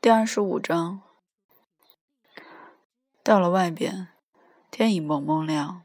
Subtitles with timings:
[0.00, 1.02] 第二十五章，
[3.24, 4.06] 到了外边，
[4.70, 5.82] 天已蒙蒙亮，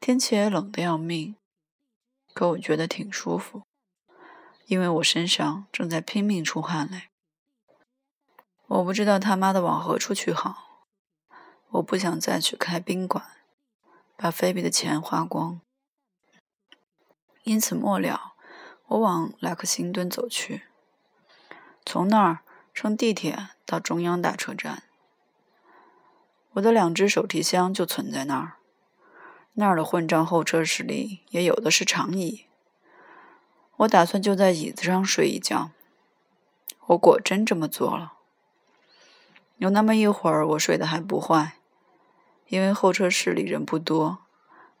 [0.00, 1.36] 天气也冷得要命，
[2.32, 3.64] 可我觉得挺舒服，
[4.64, 7.10] 因为我身上正在拼命出汗嘞。
[8.66, 10.86] 我不知道他妈的往何处去好，
[11.72, 13.22] 我不想再去开宾馆，
[14.16, 15.60] 把菲比的钱花光，
[17.42, 18.32] 因此末了，
[18.86, 20.62] 我往莱克星顿走去，
[21.84, 22.38] 从那儿。
[22.74, 24.82] 乘地铁到中央大车站，
[26.52, 28.54] 我的两只手提箱就存在那儿。
[29.54, 32.46] 那儿的混账候车室里也有的是长椅，
[33.76, 35.70] 我打算就在椅子上睡一觉。
[36.86, 38.14] 我果真这么做了。
[39.58, 41.58] 有那么一会儿，我睡得还不坏，
[42.48, 44.18] 因为候车室里人不多，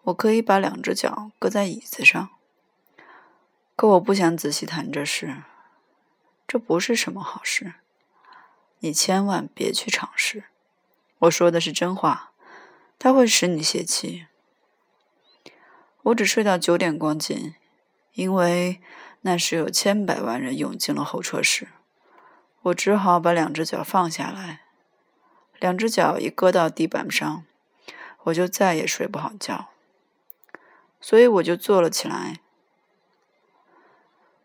[0.04, 2.30] 我可以把两只脚搁在椅子上。
[3.76, 5.42] 可我不想仔细谈这事，
[6.48, 7.74] 这不是什么好事。
[8.84, 10.46] 你千万别去尝试，
[11.20, 12.32] 我说的是真话，
[12.98, 14.26] 它会使你泄气。
[16.02, 17.54] 我只睡到九点光景，
[18.14, 18.80] 因为
[19.20, 21.68] 那时有千百万人涌进了候车室，
[22.62, 24.62] 我只好把两只脚放下来。
[25.60, 27.44] 两只脚一搁到地板上，
[28.24, 29.68] 我就再也睡不好觉，
[31.00, 32.40] 所以我就坐了起来。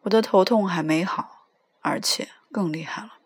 [0.02, 1.48] 我的头痛还没好，
[1.81, 3.17] 而且更厉害了。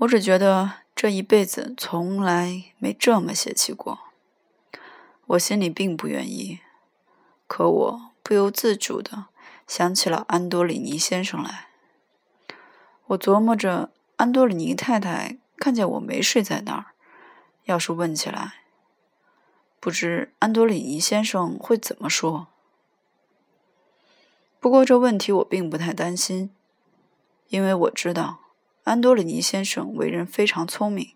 [0.00, 3.98] 我只觉得这一辈子从来没这么泄气过，
[5.26, 6.60] 我心里并不愿意，
[7.46, 9.26] 可我不由自主地
[9.66, 11.68] 想起了安多里尼先生来。
[13.08, 16.86] 我琢磨着，安多里尼太太看见我没睡在那儿，
[17.64, 18.62] 要是问起来，
[19.78, 22.46] 不知安多里尼先生会怎么说。
[24.58, 26.50] 不过这问题我并不太担心，
[27.48, 28.38] 因为我知道。
[28.84, 31.14] 安多里尼先生为人非常聪明，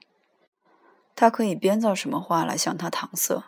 [1.16, 3.44] 他可以编造什么话来向他搪塞。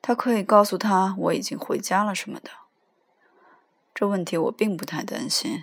[0.00, 2.50] 他可以告诉他我已经回家了什么的。
[3.94, 5.62] 这问题我并不太担心。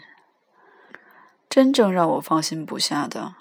[1.49, 3.35] 真正让我放心不下的，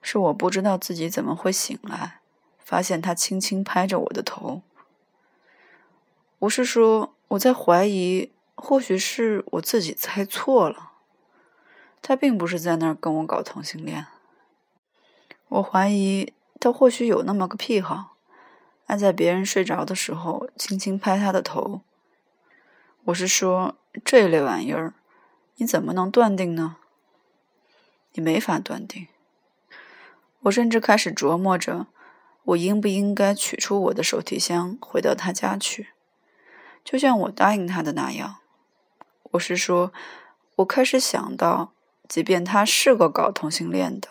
[0.00, 2.20] 是我不知道自己怎么会醒来，
[2.58, 4.62] 发现他轻轻拍着我的头。
[6.40, 10.89] 我是说，我在怀疑，或许是我自己猜错了。
[12.02, 14.06] 他并不是在那儿跟我搞同性恋。
[15.48, 18.16] 我怀疑他或许有那么个癖好，
[18.86, 21.82] 爱在别人睡着的时候轻轻拍他的头。
[23.04, 24.94] 我是说这类玩意儿，
[25.56, 26.76] 你怎么能断定呢？
[28.12, 29.08] 你没法断定。
[30.40, 31.86] 我甚至开始琢磨着，
[32.44, 35.88] 我应不应该取出我的手提箱回到他家去，
[36.84, 38.36] 就像我答应他的那样。
[39.32, 39.92] 我是说，
[40.56, 41.72] 我开始想到。
[42.10, 44.08] 即便他是个搞同性恋的，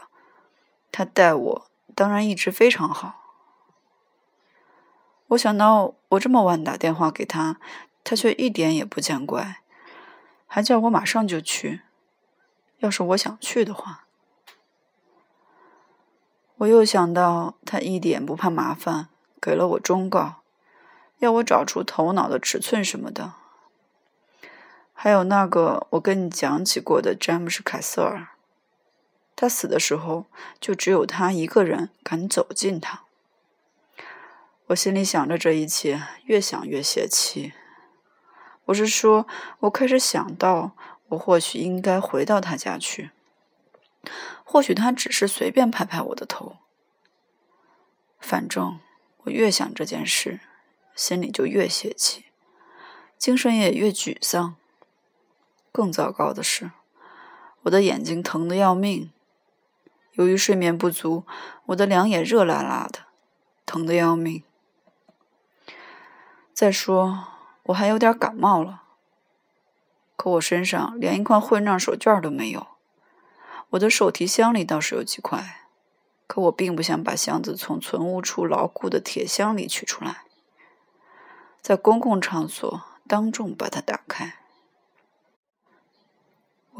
[0.90, 3.36] 他待我当然一直非常好。
[5.28, 7.60] 我想到我这么晚打电话给他，
[8.06, 9.58] 他却一点也不见怪，
[10.48, 11.82] 还叫我马上就去。
[12.78, 14.06] 要是我想去的话，
[16.60, 19.10] 我又想到他一点不怕麻烦，
[19.42, 20.36] 给了我忠告，
[21.18, 23.34] 要我找出头脑的尺寸什么的。
[25.02, 28.28] 还有那个我跟你讲起过的詹姆斯·凯瑟尔，
[29.34, 30.26] 他死的时候
[30.60, 33.04] 就只有他一个人敢走近他。
[34.66, 37.54] 我心里想着这一切，越想越泄气。
[38.66, 39.26] 我是说，
[39.60, 40.76] 我开始想到，
[41.08, 43.12] 我或许应该回到他家去，
[44.44, 46.58] 或许他只是随便拍拍我的头。
[48.20, 48.78] 反正
[49.20, 50.42] 我越想这件事，
[50.94, 52.26] 心里就越泄气，
[53.18, 54.58] 精神也越沮丧。
[55.80, 56.72] 更糟糕的是，
[57.62, 59.10] 我的眼睛疼得要命。
[60.12, 61.24] 由于睡眠不足，
[61.68, 63.06] 我的两眼热辣辣的，
[63.66, 64.44] 疼得要命。
[66.54, 67.28] 再说，
[67.68, 68.84] 我还有点感冒了。
[70.18, 72.68] 可我身上连一块混账手绢都没有。
[73.70, 75.62] 我的手提箱里倒是有几块，
[76.28, 80.24] 可我并不想把箱子从存物处牢固的铁箱里取出来，
[81.62, 84.39] 在公共场所当众把它打开。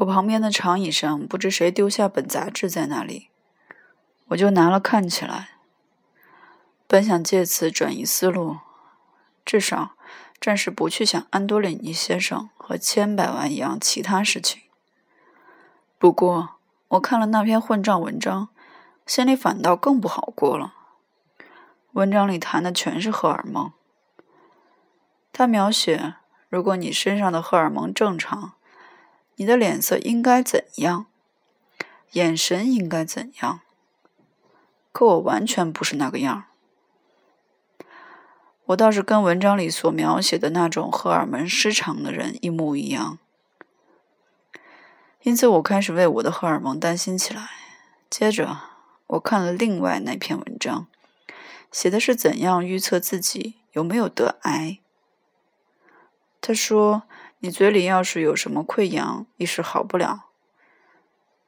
[0.00, 3.28] 我旁边的长椅上，不知谁丢下本杂志在那里，
[4.28, 5.50] 我就拿了看起来。
[6.86, 8.60] 本想借此转移思路，
[9.44, 9.90] 至少
[10.40, 14.62] 暂时不去想安多里尼先生和千百万一样其他事情。
[15.98, 16.56] 不过，
[16.88, 18.48] 我看了那篇混账文章，
[19.04, 20.72] 心里反倒更不好过了。
[21.92, 23.70] 文章里谈的全是荷尔蒙，
[25.30, 26.14] 他描写，
[26.48, 28.54] 如果你身上的荷尔蒙正常。
[29.36, 31.06] 你的脸色应该怎样？
[32.12, 33.60] 眼神应该怎样。
[34.92, 36.46] 可我完全不是那个样
[38.66, 43.18] 我倒是跟文章里所描写的那种荷尔蒙失常的人一模一样。
[45.22, 47.48] 因此，我开始为我的荷尔蒙担心起来。
[48.08, 48.58] 接着，
[49.06, 50.86] 我看了另外那篇文章，
[51.70, 54.78] 写的是怎样预测自己有没有得癌。
[56.40, 57.02] 他说
[57.40, 60.26] ：“你嘴里要是有什么溃疡，一时好不了，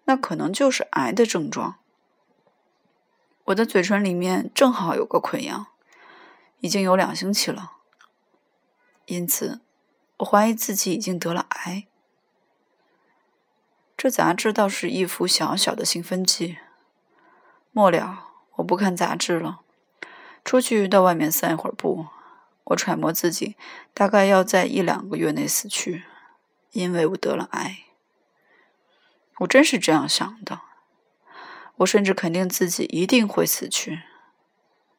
[0.05, 1.77] 那可能就是癌的症状。”
[3.47, 5.67] 我的嘴唇里面正好有个溃疡，
[6.61, 7.73] 已经有两星期了，
[9.07, 9.61] 因此
[10.19, 11.87] 我怀疑自己已经得了癌。
[13.97, 16.59] 这杂志倒是一副小小的兴奋剂。
[17.73, 19.61] 末了，我不看杂志了，
[20.45, 22.07] 出去到外面散一会儿步。
[22.65, 23.57] 我揣摩自己
[23.93, 26.05] 大概要在一两个月内死去，
[26.71, 27.85] 因为我得了癌。
[29.39, 30.61] 我真是这样想的。
[31.77, 34.03] 我甚至肯定自己一定会死去。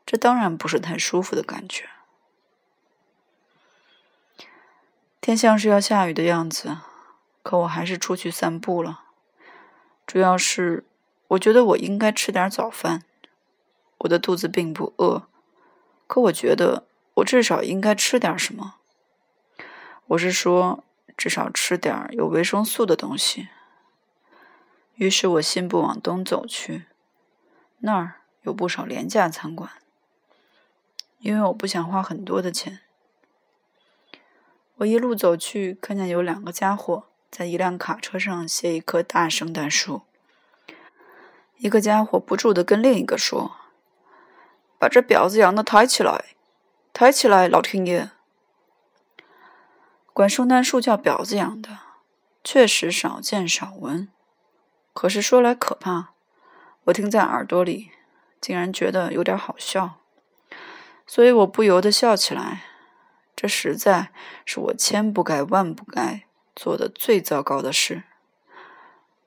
[0.05, 1.89] 这当然不是太舒服的感觉。
[5.21, 6.77] 天像是要下雨的样子。
[7.43, 9.03] 可我还是出去散步了，
[10.07, 10.85] 主要是
[11.27, 13.03] 我觉得我应该吃点早饭。
[13.97, 15.27] 我的肚子并不饿，
[16.07, 18.75] 可我觉得我至少应该吃点什么。
[20.07, 20.83] 我是说，
[21.15, 23.49] 至少吃点有维生素的东西。
[24.95, 26.85] 于是我信步往东走去，
[27.79, 29.71] 那儿有不少廉价餐馆，
[31.19, 32.81] 因为我不想花很多的钱。
[34.77, 37.05] 我一路走去，看见有两个家伙。
[37.31, 40.03] 在一辆卡车上写一棵大圣诞树。
[41.57, 43.55] 一个家伙不住地跟另一个说
[44.77, 46.32] ：“把这婊子养的抬起来，
[46.93, 48.11] 抬起来，老天爷！”
[50.13, 51.79] 管圣诞树叫婊子养的，
[52.43, 54.07] 确实少见少闻。
[54.93, 56.13] 可是说来可怕，
[56.83, 57.89] 我听在耳朵里，
[58.39, 59.99] 竟然觉得有点好笑，
[61.07, 62.63] 所以我不由得笑起来。
[63.35, 64.13] 这实在
[64.45, 66.23] 是我千不该万不该。
[66.55, 68.03] 做的最糟糕的事，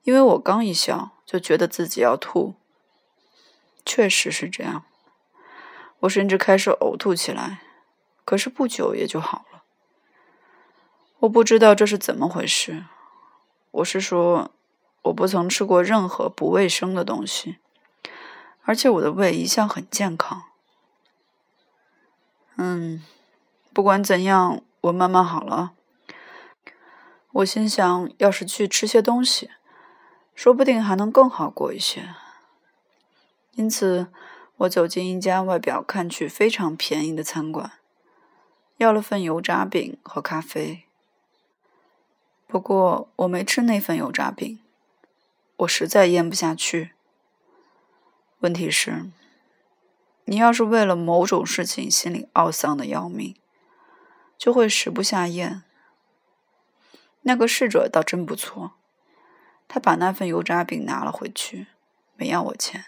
[0.04, 2.54] 因为我刚一笑，就觉得自己要吐。
[3.84, 4.84] 确实是这样，
[6.06, 7.60] 我甚至开始呕吐起来，
[8.24, 9.62] 可是不久也就好了。
[11.20, 12.84] 我不知道这是怎么回事。
[13.72, 14.52] 我是说，
[15.02, 17.58] 我不曾吃过任何不卫生的东西，
[18.62, 20.44] 而且我的胃一向很健康。
[22.56, 23.04] 嗯，
[23.72, 25.72] 不管怎样，我慢慢好了。
[27.32, 29.50] 我心想，要是去吃些东西，
[30.34, 32.14] 说不定还能更好过一些。
[33.52, 34.06] 因此，
[34.58, 37.72] 我走进一家外表看去非常便宜的餐馆，
[38.78, 40.84] 要了份油炸饼和咖啡。
[42.46, 44.58] 不过，我没吃那份油炸饼，
[45.56, 46.92] 我实在咽不下去。
[48.38, 49.10] 问题是，
[50.24, 53.36] 你要是为了某种事情心里懊丧的要命，
[54.38, 55.64] 就会食不下咽。
[57.22, 58.72] 那个侍者倒真不错，
[59.68, 61.66] 他把那份油炸饼拿了回去，
[62.14, 62.86] 没要我钱。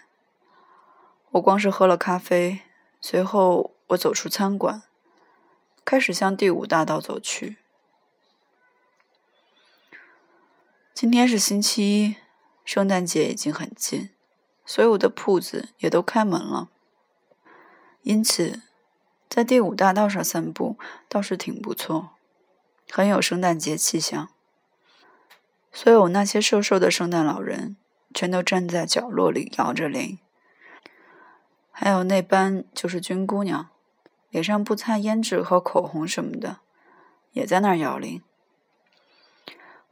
[1.31, 2.61] 我光是喝了咖啡，
[2.99, 4.81] 随后我走出餐馆，
[5.85, 7.57] 开始向第五大道走去。
[10.93, 12.15] 今天是星期一，
[12.65, 14.09] 圣诞节已经很近，
[14.65, 16.69] 所有的铺子也都开门了，
[18.01, 18.63] 因此
[19.29, 22.09] 在第五大道上散步倒是挺不错。
[22.89, 24.29] 很有圣诞节气象。
[25.71, 27.77] 所有那些瘦瘦的圣诞老人
[28.15, 30.17] 全都站在角落里摇着铃，
[31.81, 33.69] 还有那班就是军姑娘，
[34.31, 36.57] 脸上不擦胭脂和口红什么的，
[37.31, 38.21] 也在那儿摇铃。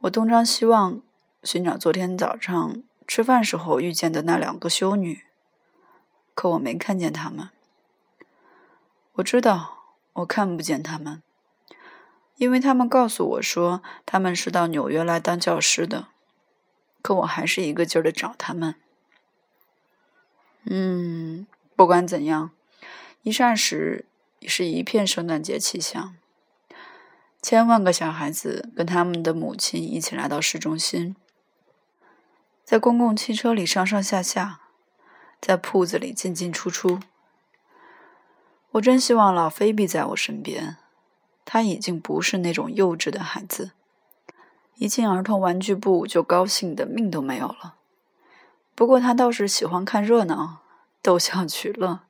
[0.00, 1.00] 我东张西望，
[1.42, 5.24] 寻找昨天早上吃饭时候遇见的那两个修女，
[6.34, 7.48] 可我没看见她们。
[9.12, 11.22] 我知道，我看不见她们。
[12.36, 16.08] 因为他们告诉我说他们是到纽约来当教师的，
[17.00, 18.74] 可我还是一个劲儿的找他们。
[20.64, 21.46] 嗯，
[21.78, 22.50] 不管怎样，
[23.22, 24.04] 一霎时
[24.40, 26.16] 已是一片圣诞节气象。
[27.40, 31.14] 千万个小孩子跟他们的母亲一起来到市中心，
[32.64, 34.58] 在公共汽车里上上下下，
[35.40, 36.98] 在铺子里进进出出。
[38.72, 40.78] 我真希望老菲比在我身边。
[41.44, 43.70] 他已经不是那种幼稚的孩子，
[44.74, 47.76] 一进儿童玩具部就高兴的命都没有了。
[48.74, 50.62] 不过他倒是喜欢看热闹，
[51.02, 52.00] 逗笑取乐。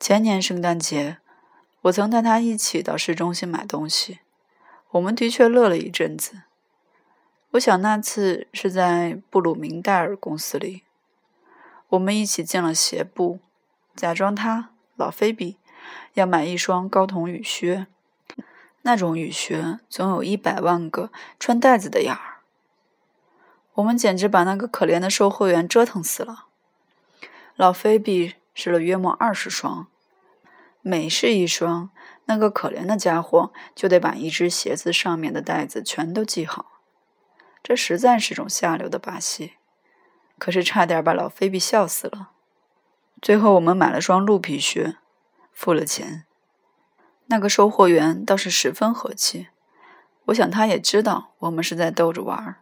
[0.00, 1.18] 前年圣诞节，
[1.82, 4.20] 我曾带他一起到市中心买东西，
[4.90, 6.42] 我们的确乐了一阵子。
[7.52, 10.84] 我想那次是在布鲁明戴尔公司里，
[11.90, 13.40] 我们一起进了鞋部，
[13.94, 15.58] 假装他老菲比
[16.14, 17.86] 要买一双高筒雨靴，
[18.82, 22.40] 那种雨靴总有一百万个穿带子的眼儿。
[23.74, 26.46] 我们简直把那个可怜的售货员折腾死了。
[27.62, 29.86] 老菲比试了约莫二十双，
[30.80, 31.90] 每试一双，
[32.24, 36.80] 那个可怜的家伙就得把一只鞋子上面的带子全都系好。
[37.62, 39.52] 这实在是种下流的把戏，
[40.40, 42.32] 可是差点把老菲比笑死了。
[43.20, 44.96] 最后我们买了双鹿皮靴，
[45.52, 46.24] 付了钱。
[47.26, 49.46] 那个售货员倒是十分和气，
[50.24, 52.56] 我想他也知道我们是在逗着玩儿。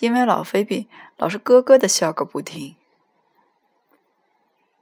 [0.00, 2.74] 因为老菲比老是咯咯的笑个不停，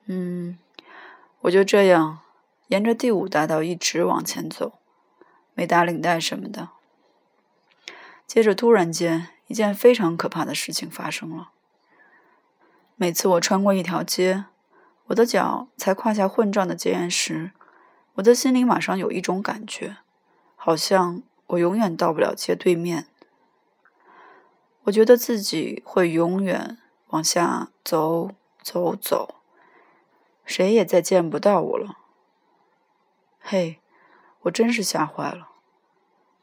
[0.07, 0.59] 嗯，
[1.41, 2.21] 我就这样
[2.69, 4.73] 沿着第五大道一直往前走，
[5.55, 6.71] 没打领带什么的。
[8.27, 11.51] 接着，突然间，一件非常可怕的事情发生了。
[12.97, 14.47] 每次我穿过一条街，
[15.07, 17.53] 我的脚才跨下混账的街沿时，
[18.15, 19.97] 我的心里马上有一种感觉，
[20.57, 23.07] 好像我永远到不了街对面。
[24.85, 28.31] 我觉得自己会永远往下走，
[28.63, 29.35] 走，走，
[30.45, 31.99] 谁也再见不到我了。
[33.41, 33.81] 嘿，
[34.43, 35.49] 我真是吓坏了，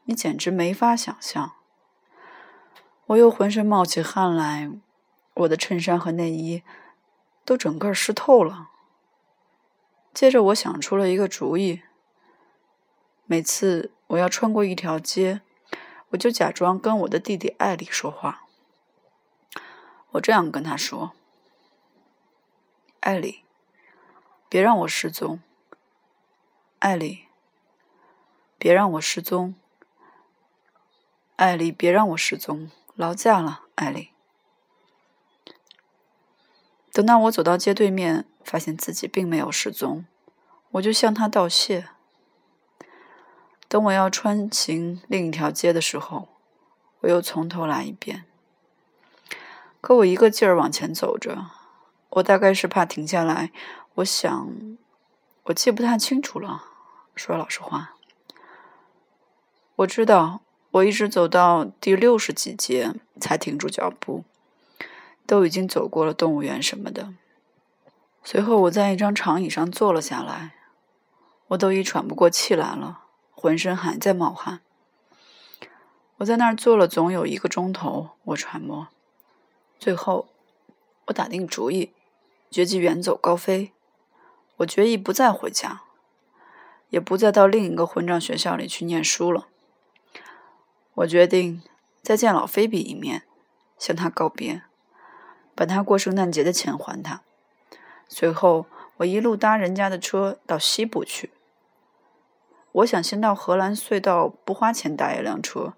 [0.04, 1.52] 你简直没法想象。
[3.06, 4.70] 我又浑身冒起汗来，
[5.34, 6.62] 我的衬衫和内衣
[7.44, 8.70] 都整个湿透了。
[10.14, 11.82] 接着，我想出了一个主意：
[13.26, 15.42] 每次我要穿过一条街。
[16.10, 18.46] 我就假装跟我的弟弟艾里说话。
[20.10, 21.12] 我这样跟他说
[23.00, 23.44] ：“艾里，
[24.52, 25.40] 别让我失踪。
[26.78, 27.24] 艾里，
[28.58, 29.54] 别让我失踪。
[31.36, 32.70] 艾里，别让我失踪。
[32.94, 34.10] 劳驾了，艾里。”
[36.92, 40.04] 等到我走到街对面，发现自己并没有失踪，
[40.72, 41.88] 我就向他道谢。
[43.68, 46.28] 等我要穿行另一条街的时候，
[47.00, 48.26] 我又从头来一遍。
[49.80, 51.46] 可我一个劲儿往前走着，
[52.10, 53.50] 我大概是怕停下来。
[53.96, 54.78] 我想，
[55.44, 56.64] 我记不太清楚了。
[57.14, 57.94] 说老实话，
[59.76, 64.24] 我知道我一直走到第六十几节才停住脚步，
[65.26, 67.12] 都已经走过了动物园什么的。
[68.24, 70.54] 随后我在一张长椅上坐了下来，
[71.48, 73.00] 我都已喘不过气来了。
[73.34, 74.60] 浑身还在冒汗，
[76.18, 78.10] 我在那儿坐了总有一个钟头。
[78.22, 78.86] 我揣摩，
[79.78, 80.28] 最后
[81.06, 81.92] 我打定主意，
[82.50, 83.72] 决计远走高飞。
[84.56, 85.82] 我决意不再回家，
[86.90, 89.48] 也不再到另一个混账学校里去念书了。
[90.94, 91.62] 我决定
[92.02, 93.22] 再见老菲比一面，
[93.78, 94.62] 向他告别，
[95.54, 97.22] 把他过圣诞节的钱还他。
[98.08, 98.66] 随后，
[98.98, 101.30] 我一路搭人家的车到西部去。
[102.72, 105.72] 我想先到荷兰隧道，不花钱搭一辆车，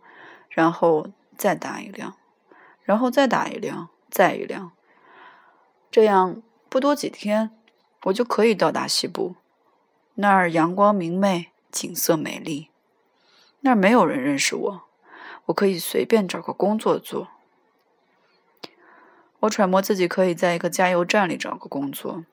[0.48, 2.16] 然后再搭一辆，
[2.82, 4.72] 然后再打一辆，再一辆，
[5.90, 7.50] 这样不多几天，
[8.04, 9.34] 我就可以到达西部。
[10.14, 12.70] 那儿阳光明媚，景色美丽，
[13.61, 14.82] 那儿没有人认识我，
[15.46, 17.28] 我可以随便找个工作做。
[19.40, 22.25] 我揣摩自己可以在一个加油站里找个工作，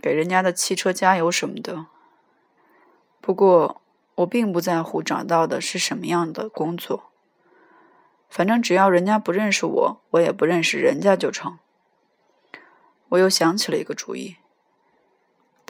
[0.00, 1.86] 给人家的汽车加油什么的。
[3.20, 3.78] 不过。
[4.16, 7.04] 我并不在乎找到的是什么样的工作，
[8.28, 11.58] 反正只要人家不认识我，我也不认识人家就成。
[13.08, 14.36] 我又想起了一个主意，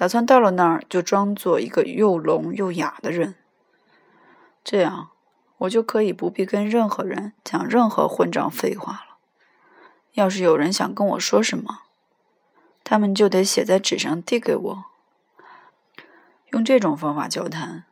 [0.02, 3.37] 打算到了那儿就装作一个又聋又哑的人，
[4.64, 5.11] 这样
[5.59, 9.18] 我就可以不必跟任何人讲任何混账废话了。
[10.14, 11.82] 要是有人想跟我说什么，
[12.82, 14.85] 他们就得写在纸上递给我，
[16.50, 17.85] 用这种方法交谈。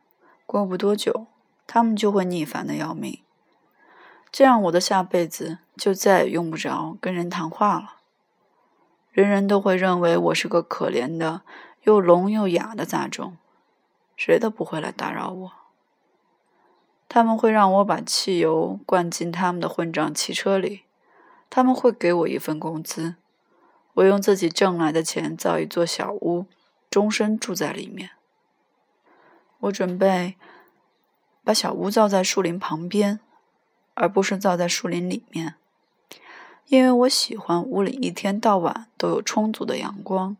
[0.45, 1.27] 过不多久，
[1.65, 3.21] 他们就会腻烦的要命。
[4.29, 7.93] 这样，我的下辈子就再也用不着跟人谈话了。
[9.13, 11.43] 人人都会认为我是个可怜的
[11.83, 13.37] 又聋又哑的杂种，
[14.15, 15.51] 谁都不会来打扰我。
[17.09, 20.83] 他们会让我把汽油灌进他们的混账汽车里，
[21.49, 23.15] 他们会给我一份工资，
[23.95, 26.45] 我用自己挣来的钱造一座小屋，
[26.89, 28.11] 终身住在里面。
[29.59, 30.35] 我准备
[31.43, 33.19] 把小屋造在树林旁边，
[33.95, 35.55] 而不是造在树林里面，
[36.67, 40.37] 因为我喜欢屋里一天到晚都有充足的阳光。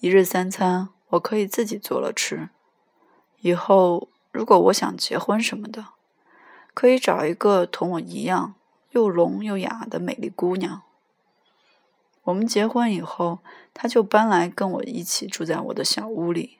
[0.00, 2.50] 一日三餐我可以自己做了吃。
[3.40, 5.86] 以后如果我想结婚什么的，
[6.72, 8.54] 可以找一个同我一样
[8.90, 10.82] 又聋又哑的美丽姑娘。
[12.22, 13.40] 我们结婚以后，
[13.74, 16.58] 她就搬来跟我一起住在我的小屋里。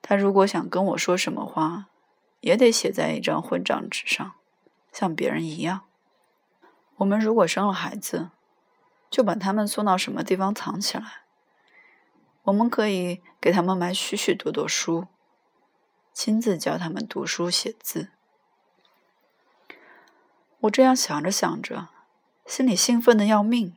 [0.00, 1.86] 她如果想跟我说什么话，
[2.40, 4.32] 也得写在一张混账纸上，
[4.92, 5.80] 像别人一样。
[6.96, 8.30] 我们如果生了孩子，
[9.10, 11.22] 就把他们送到什么地方藏起来。
[12.42, 15.06] 我们可以给他们买许许多多书，
[16.12, 18.08] 亲自教他们读书写字。
[20.60, 21.88] 我这样想着想着，
[22.46, 23.76] 心里兴奋的要命。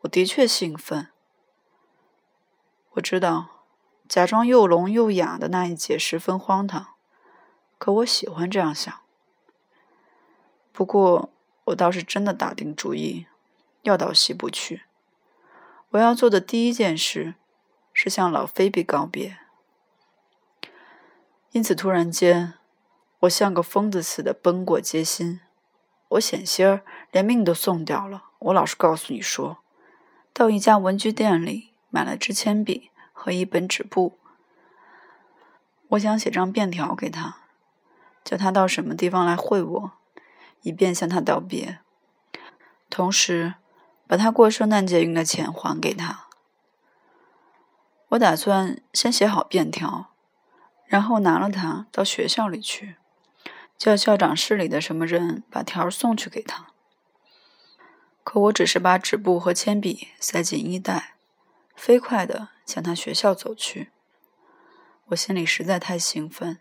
[0.00, 1.08] 我的确兴奋。
[2.92, 3.64] 我知道，
[4.08, 6.94] 假装又聋又哑的那一节十分荒唐，
[7.78, 8.92] 可我喜欢这样想。
[10.72, 11.30] 不过，
[11.66, 13.26] 我倒是真的打定主意，
[13.82, 14.84] 要到西部去。
[15.90, 17.34] 我要做的第一件事，
[17.92, 19.38] 是向老菲比告别。
[21.50, 22.54] 因此，突然间，
[23.20, 25.40] 我像个疯子似的奔过街心。
[26.10, 28.24] 我险些儿连命都送掉了。
[28.38, 29.58] 我老实告诉你说。
[30.32, 34.16] 到一家文具店里买了支铅笔和一本纸簿，
[35.88, 37.38] 我想写张便条给他，
[38.22, 39.92] 叫他到什么地方来会我，
[40.62, 41.80] 以便向他道别，
[42.88, 43.54] 同时
[44.10, 46.26] 把他过圣诞节用的钱还给他。
[48.08, 50.10] 我打算先写好便条，
[50.86, 52.96] 然后拿了它到学校里去，
[53.78, 56.72] 叫校长室里的什么人把条送去给他。
[58.24, 61.14] 可我只是把纸布和铅笔塞进衣袋，
[61.76, 63.92] 飞快地向他学校走去。
[65.10, 66.58] 我心里实在太兴奋，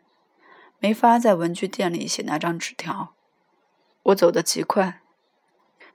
[0.78, 3.16] 没法在文具店里写那张纸条。
[4.04, 5.02] 我走得极快，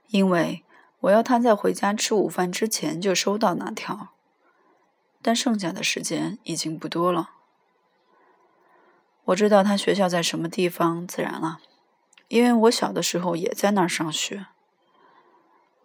[0.07, 0.64] 因为
[1.05, 4.09] 我要他在回家吃午饭之前就收到那条。
[5.21, 7.31] 但剩下的时间已经不多了。
[9.25, 11.59] 我知道他学校在什么地方，自然了，
[12.27, 14.45] 因为我小的时候也在那儿上学。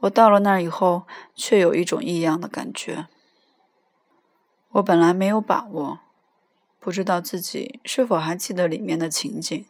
[0.00, 3.06] 我到了那儿以后，却有一种异样的感觉。
[4.72, 6.00] 我本来没有把握，
[6.78, 9.66] 不知道自己是否还记得里面的情景。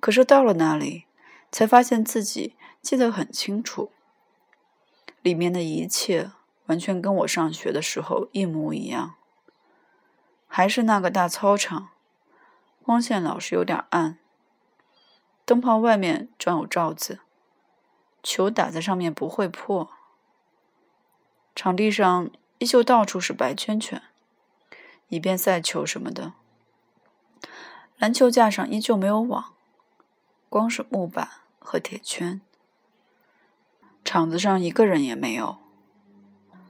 [0.00, 1.04] 可是到了那里，
[1.50, 3.90] 才发现自己记得很清楚。
[5.22, 6.32] 里面的一切
[6.66, 9.14] 完全跟我上学的时候一模一样。
[10.46, 11.88] 还是那个大操场，
[12.82, 14.18] 光线老是有点暗，
[15.46, 17.20] 灯泡外面装有罩子。
[18.22, 19.90] 球打在上面不会破。
[21.54, 24.02] 场地上依旧到处是白圈圈，
[25.08, 26.34] 以便赛球什么的。
[27.96, 29.54] 篮球架上依旧没有网，
[30.48, 32.40] 光是木板和铁圈。
[34.04, 35.58] 场子上一个人也没有。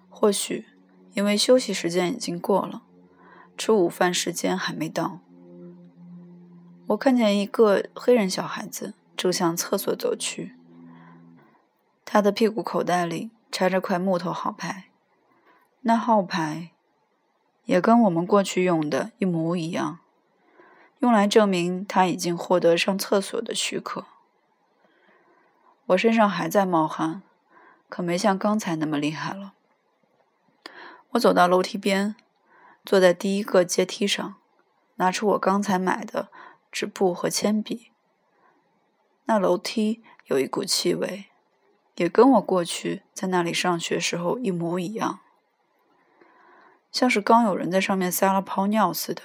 [0.08, 0.66] 或许
[1.14, 2.82] 因为休息时间已经过了，
[3.56, 5.20] 吃午饭时间还没到。
[6.88, 10.54] 我看见一个黑人小孩子正向厕所走去。
[12.04, 14.90] 他的屁股口袋里插着块木头号牌，
[15.82, 16.70] 那号牌
[17.64, 20.00] 也跟我们过去用的一模一样，
[20.98, 24.04] 用来证明他已经获得上厕所的许可。
[25.92, 27.22] 我身上还在冒汗，
[27.88, 29.54] 可没像刚才那么厉害了。
[31.10, 32.14] 我走到楼梯边，
[32.84, 34.36] 坐在第一个阶梯上，
[34.96, 36.28] 拿出我刚才买的
[36.70, 37.90] 纸布和铅笔。
[39.24, 41.26] 那楼梯有一股气味。
[41.96, 45.20] 也跟我过去在那里上学时候一模一样，
[46.90, 49.20] 像是刚有人在上面撒了泡尿似的。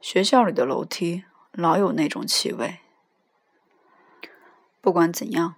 [0.00, 2.78] 学校里的楼梯老有那种气味。
[4.80, 5.56] 不管怎样，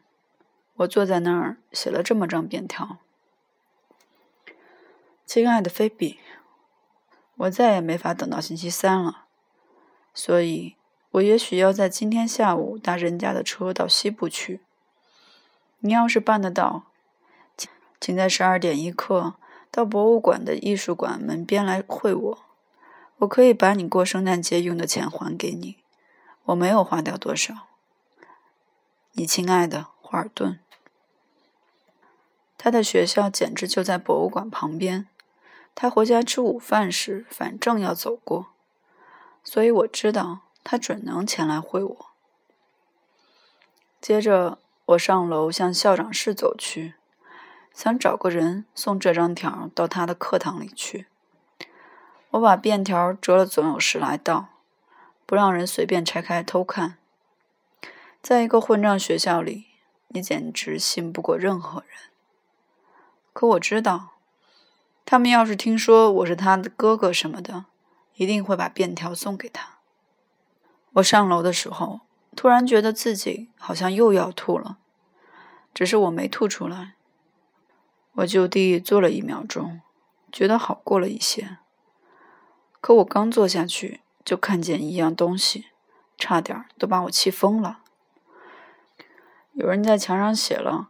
[0.75, 2.99] 我坐在那儿写了这么张便条
[5.25, 6.19] ：“亲爱的菲比，
[7.37, 9.27] 我再也没法等到星期三了，
[10.13, 10.77] 所以
[11.13, 14.61] 我也许要在今天下午搭人家的车到西部去。”
[15.85, 16.85] 你要是办得到，
[18.01, 19.35] 请在十二点一刻
[19.71, 22.39] 到博物馆的艺术馆门边来会我。
[23.19, 25.79] 我可以把你过圣诞节用的钱还给你，
[26.45, 27.69] 我没有花掉多少。
[29.13, 30.59] 你亲爱的华尔顿，
[32.59, 35.07] 他的学校简直就在博物馆旁边。
[35.75, 38.49] 他回家吃午饭时，反正要走过，
[39.43, 42.07] 所以我知道他准能前来会我。
[44.01, 44.59] 接着。
[44.87, 46.95] 我上楼向校长室走去，
[47.73, 51.07] 想找个人送这张条到他的课堂里去。
[52.31, 54.49] 我把便条折了总有十来道，
[55.25, 56.99] 不让人随便拆开偷看。
[58.23, 59.67] 在一个混账学校里，
[60.07, 61.99] 你简直信不过任何人。
[63.33, 64.13] 可我知道，
[65.05, 67.65] 他们要是听说我是他的哥哥什么的，
[68.15, 69.79] 一定会把便条送给他。
[70.93, 72.03] 我上楼的时候，
[72.37, 74.79] 突然觉得自己好像又要吐了，
[75.75, 76.95] 只是我没吐出来。
[78.13, 79.81] 我就地坐了一秒钟，
[80.31, 81.57] 觉得好过了一些。
[82.81, 85.67] 可我刚坐下去，就看见一样东西，
[86.17, 87.81] 差点都把我气疯了。
[89.55, 90.89] 有人在墙上写了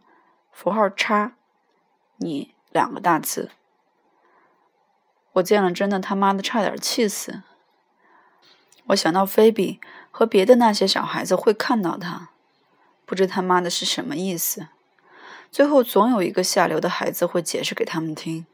[0.51, 1.33] 符号叉，
[2.17, 3.51] 你两个大字。
[5.33, 7.41] 我见了，真的他妈的差点气死。
[8.87, 12.29] 我想到菲比和别的那些小孩子会看到他，
[13.05, 14.67] 不知他妈的是什么意思。
[15.51, 18.45] 最后总有一个下流的孩子会解释给他们听，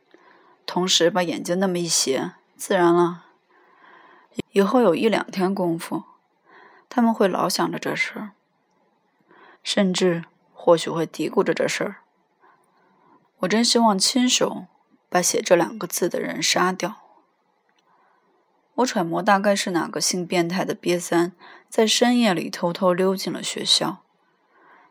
[0.65, 3.25] 同时把眼睛那么一斜，自然了。
[4.51, 6.03] 以后有一两天功夫，
[6.89, 8.31] 他们会老想着这事儿，
[9.63, 11.95] 甚至或许会嘀咕着这事儿。
[13.39, 14.65] 我真希望亲手
[15.09, 16.97] 把写这两个字的人杀掉。
[18.75, 21.33] 我揣摩，大概是哪个性变态的瘪三，
[21.67, 24.03] 在深夜里偷偷溜进了学校，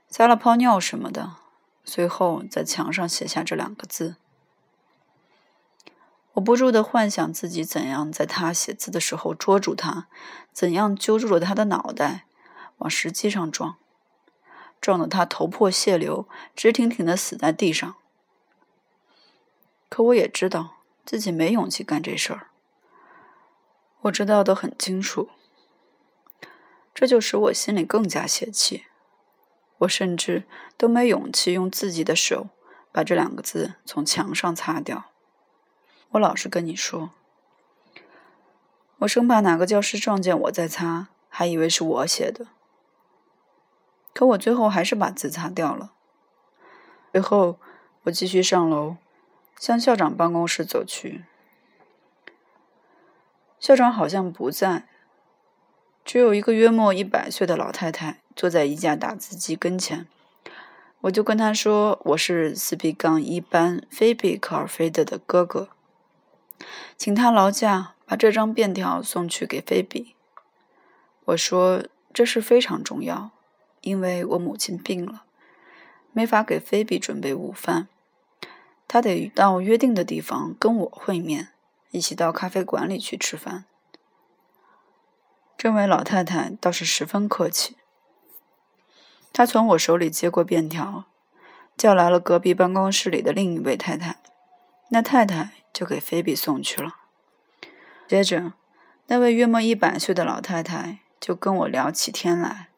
[0.09, 1.37] 撒了泡尿什么的，
[1.85, 4.16] 随后在墙上写下这两个字。
[6.35, 10.07] 我不住地幻想自己怎样在他写字的时候捉住他，
[10.52, 12.26] 怎样揪住了他的脑袋，
[12.78, 13.76] 往石机上撞，
[14.81, 17.97] 撞得他头破血流，直挺挺地死在地上。
[19.88, 22.49] 可我也知道自己没勇气干这事儿。
[24.03, 25.29] 我知道的很清楚，
[26.95, 28.85] 这就使我心里更加泄气。
[29.79, 30.45] 我甚至
[30.77, 32.49] 都没勇气用自己的手
[32.91, 35.07] 把这两个字从墙上擦掉。
[36.11, 37.11] 我老实跟你说，
[38.99, 42.49] 我生怕哪个教师撞见我在擦，还以为是我写的。
[44.18, 45.92] 可我最后还是把字擦掉了。
[47.12, 47.61] 随后，
[48.02, 48.96] 我继续上楼，
[49.57, 51.24] 向校长办公室走去。
[53.61, 54.88] 校长好像不在，
[56.04, 60.09] 只有一个约莫一百岁的老太太坐在一架打字机跟前。
[61.02, 65.68] 我就跟她说：“我是四 B 杠一班菲比·科尔菲德的哥哥，
[66.96, 70.16] 请他劳驾把这张便条送去给菲比。”
[71.26, 73.31] 我说：“这事非常重要，
[73.81, 75.25] 因为我母亲病了，
[76.12, 77.88] 没法给菲比准备午饭，
[78.87, 81.49] 他得到约定的地方跟我会面。”
[81.91, 83.64] 一起到咖啡馆里去吃饭。
[85.57, 87.79] 这位老太太倒是十分客气，
[89.33, 91.07] 她从我手里接过便条，
[91.79, 94.19] 叫来了隔壁办公室里的另一位太太，
[94.91, 96.97] 那太太就给菲比送去了。
[98.07, 98.53] 接着，
[99.07, 102.69] 那位约莫一百岁的老太太就跟我聊起天来。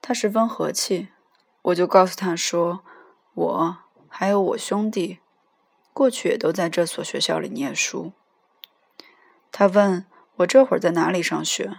[0.00, 1.08] 他十分和气，
[1.62, 2.84] 我就告诉他说，
[3.34, 3.76] 我
[4.08, 5.18] 还有我兄弟。
[5.92, 8.12] 过去也都在这所学校里念书。
[9.50, 10.06] 他问
[10.36, 11.78] 我这会儿在哪里上学，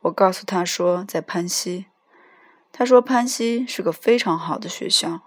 [0.00, 1.86] 我告诉他说在潘西。
[2.72, 5.20] 他说潘西是个非常好的学校。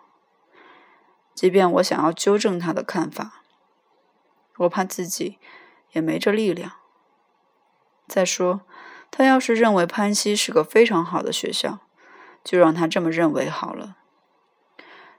[1.34, 3.42] 即便我想要纠正他的看法，
[4.58, 5.40] 我怕自己
[5.94, 6.74] 也没这力量。
[8.08, 8.62] 再说，
[9.10, 11.80] 他要是认为潘西是个非常好的学校，
[12.44, 13.98] 就让他这么认为好了。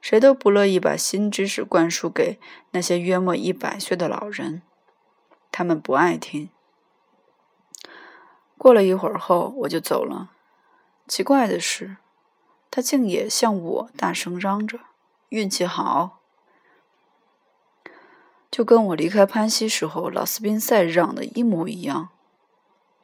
[0.00, 2.38] 谁都不乐意把新知识灌输给
[2.70, 4.62] 那些约莫一百岁的老人，
[5.50, 6.50] 他们不爱听。
[8.56, 10.30] 过了一会儿后，我就走了。
[11.06, 11.96] 奇怪的是，
[12.70, 14.80] 他竟也向我大声嚷着
[15.30, 16.20] ：“运气好！”
[18.50, 22.08] 就跟我离开潘西时候老斯宾塞嚷的一模一样。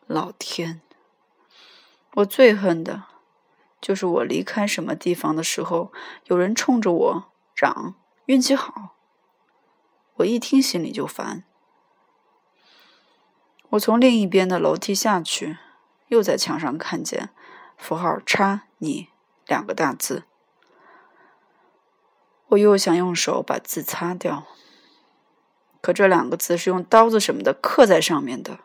[0.07, 0.81] 老天，
[2.15, 3.14] 我最恨的。
[3.85, 5.93] 就是我离开什么地方的时候，
[6.25, 7.95] 有人冲着我嚷
[8.25, 8.97] “运气好”，
[10.17, 11.45] 我一听心里就烦。
[13.69, 15.59] 我从另一边的楼梯下去，
[16.09, 17.29] 又在墙上看见
[17.77, 19.11] 符号叉你
[19.47, 20.23] 两个大字，
[22.47, 24.47] 我又想用手把字擦掉，
[25.83, 28.61] 可这两个字是用刀子什么的刻在上面的，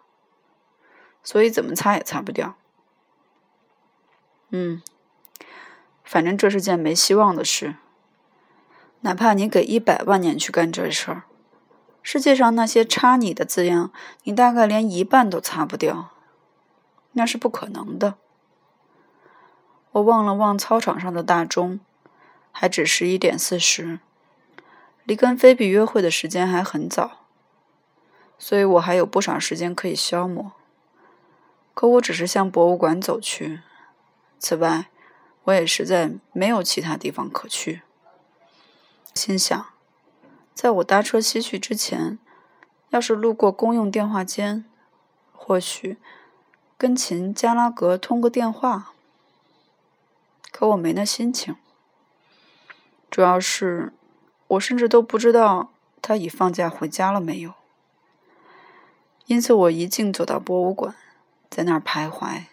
[1.21, 2.55] 所以怎么擦也擦不掉。
[4.51, 4.81] 嗯。
[6.09, 7.75] 反正这是件没希望的事。
[9.01, 11.25] 哪怕你给一百万年去干这事儿，
[12.01, 13.91] 世界上那些插你的字样，
[14.23, 16.09] 你大概连一半都擦不掉，
[17.11, 18.15] 那是不可能的。
[19.91, 21.79] 我望了望操场上的大钟，
[22.51, 23.99] 还只十一点四十，
[25.03, 27.19] 离跟菲比约会的时间还很早，
[28.39, 30.53] 所以我还有不少时间可以消磨。
[31.75, 33.61] 可我只是向博物馆走去。
[34.39, 34.87] 此外，
[35.49, 37.81] 我也实在没有其他地方可去，
[39.15, 39.65] 心想，
[40.53, 42.19] 在我搭车西去之前，
[42.89, 44.65] 要是路过公用电话间，
[45.33, 45.97] 或许
[46.77, 48.93] 跟秦加拉格通个电话。
[50.51, 51.55] 可我没那心情。
[53.09, 53.93] 主要是，
[54.49, 57.53] 我甚至都不知道他已放假回家了没有。
[59.25, 60.95] 因此，我一径走到博物馆，
[61.49, 62.43] 在那儿徘徊。